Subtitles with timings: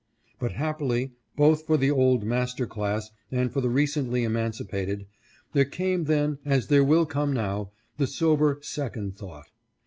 [0.39, 5.05] But happily, both for the old master class and for the recently emancipated,
[5.53, 9.49] there came then, as there will come now, the sober second thought.